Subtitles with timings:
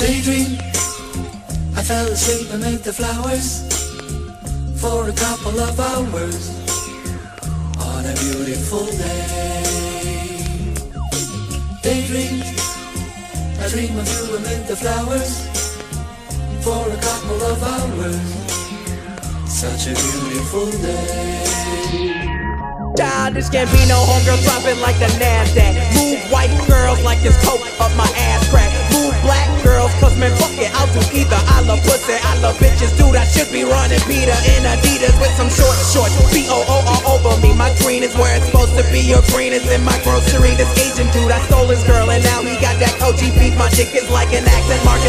[0.00, 0.58] Daydream,
[1.76, 3.68] I fell asleep amid the flowers
[4.80, 6.48] for a couple of hours
[7.78, 9.70] on a beautiful day.
[11.82, 12.42] Daydream,
[13.60, 15.69] I dream of you amid the flowers
[16.70, 18.22] for a couple of hours.
[19.50, 21.42] Such a beautiful day.
[22.94, 25.74] Childish Gambino, homegirl dropping like the NASDAQ.
[25.98, 28.70] Move white girls like this coke up my ass crack.
[28.94, 31.42] Move black girls, cause man, fuck it, I'll do either.
[31.56, 33.18] I love pussy, I love bitches, dude.
[33.18, 36.14] I should be running Peter in Adidas with some short shorts.
[36.30, 37.50] B O O all over me.
[37.54, 39.02] My green is where it's supposed to be.
[39.02, 40.54] Your green is in my grocery.
[40.54, 43.58] This Asian dude, I stole his girl, and now he got that Kobe beef.
[43.58, 45.02] My chick is like an accent mark,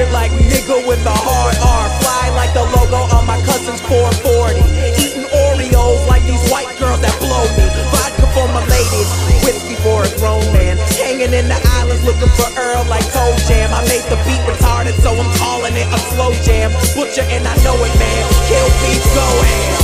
[0.00, 1.86] weird like nigga with a hard R.
[2.00, 4.60] Fly like the logo on my cousin's 440.
[4.96, 7.68] Eating Oreos like these white girls that blow me.
[7.92, 9.10] Vodka for my ladies,
[9.44, 10.80] whiskey for a grown man.
[10.96, 13.68] Hanging in the islands looking for Earl like Toe Jam.
[13.76, 16.72] I made the beat retarded, so I'm calling it a slow jam.
[16.96, 18.22] Butcher and I know it, man.
[18.48, 19.80] Kill beats, go ham.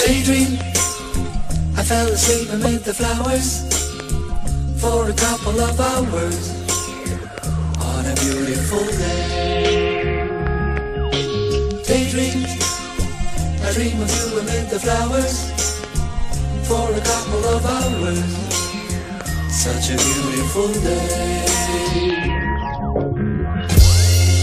[0.00, 0.52] Daydream,
[1.76, 3.68] I fell asleep amid the flowers
[4.80, 6.61] for a couple of hours
[8.22, 10.28] beautiful day.
[11.82, 12.46] Daydream,
[13.66, 15.50] I dream of you amid the flowers
[16.68, 18.22] for a couple of hours.
[19.50, 21.42] Such a beautiful day.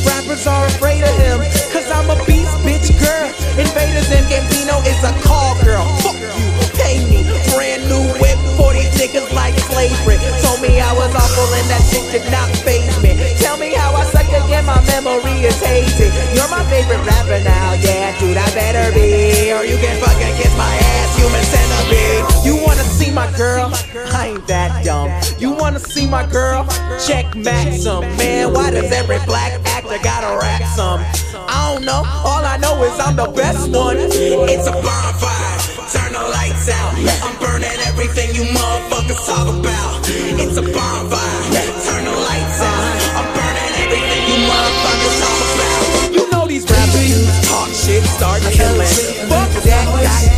[0.05, 1.39] Rappers are afraid of him,
[1.72, 3.27] cause I'm a beast, bitch, girl.
[3.57, 5.85] Invaders and Gambino is a call girl.
[6.03, 7.23] Fuck you, pay me.
[7.55, 10.17] Brand new whip for these niggas like slavery.
[10.44, 12.78] Told me I was awful and that shit did not phase
[15.62, 19.52] You're my favorite rapper now, yeah, dude, I better be.
[19.52, 22.46] Or you can fucking kiss my ass, human centipede.
[22.46, 23.69] You wanna see my girl?
[24.14, 25.12] I ain't that dumb.
[25.38, 26.66] You wanna see my girl?
[27.06, 28.53] Check Maxim, man.
[28.53, 31.02] Why does every black actor gotta rap some?
[31.50, 32.03] I don't know.
[32.08, 33.98] All I know is I'm the best one.
[34.00, 35.59] It's a bonfire.
[35.92, 36.94] Turn the lights out.
[37.25, 40.08] I'm burning everything you motherfuckers talk about.
[40.08, 41.59] It's a bonfire.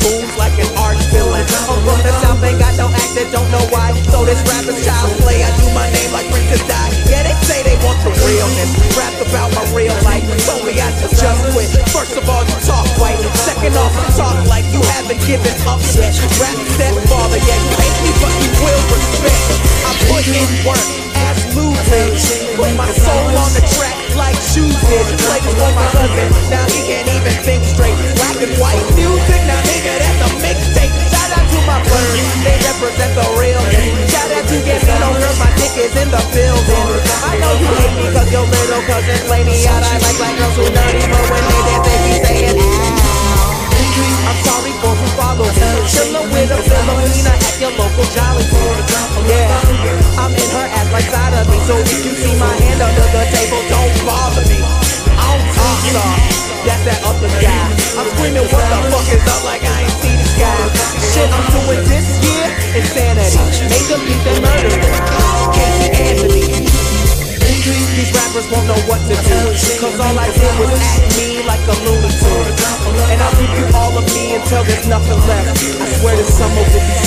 [0.02, 1.46] Booms like an art villain.
[1.70, 3.94] I'm from the south, ain't got no actor, don't know why.
[4.10, 6.86] So this rapper's child play, I do my name like Princess Di.
[7.10, 8.70] Yeah, they say they want the realness.
[8.98, 10.26] Rap about my real life.
[10.62, 11.70] Me I should just quit.
[11.90, 13.18] First of all, you talk white.
[13.48, 16.14] Second off, you talk like you haven't given up yet.
[16.38, 19.58] Rap stepfather, yeah, you hate me, but you will respect.
[19.88, 20.88] I put in work
[21.18, 22.14] as losing.
[22.56, 25.06] Put my soul on the track like shoes did.
[25.18, 26.71] Played for my cousin, now
[68.32, 69.40] rappers won't know what to do.
[69.80, 72.48] Cause all I did was act me like a tune
[73.12, 75.60] And I'll give you all of me until there's nothing left.
[75.60, 77.01] I swear this summer will be